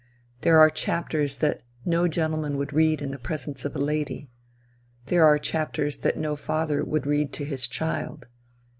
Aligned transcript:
There 0.41 0.57
are 0.59 0.71
chapters 0.71 1.37
that 1.37 1.61
no 1.85 2.07
gentleman 2.07 2.57
would 2.57 2.73
read 2.73 3.03
in 3.03 3.11
the 3.11 3.19
presence 3.19 3.65
of 3.65 3.75
a 3.75 3.79
lady. 3.79 4.31
There 5.05 5.23
are 5.23 5.37
chapters 5.37 5.97
that 5.97 6.17
no 6.17 6.35
father 6.35 6.83
would 6.83 7.05
read 7.05 7.31
to 7.33 7.45
his 7.45 7.67
child. 7.67 8.25